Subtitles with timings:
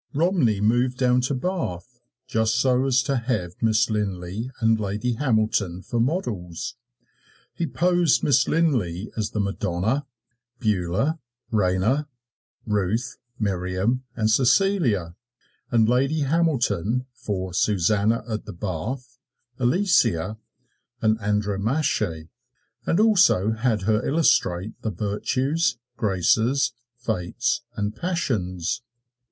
[0.15, 5.83] Romney moved down to Bath just so as to have Miss Linlay and Lady Hamilton
[5.83, 6.75] for models.
[7.53, 10.07] He posed Miss Linlay as the Madonna,
[10.59, 11.19] Beulah,
[11.51, 12.07] Rena,
[12.65, 15.15] Ruth, Miriam and Cecilia;
[15.69, 19.19] and Lady Hamilton for Susannah at the Bath,
[19.59, 20.39] Alicia
[20.99, 22.25] and Andromache,
[22.87, 28.81] and also had her illustrate the Virtues, Graces, Fates and Passions.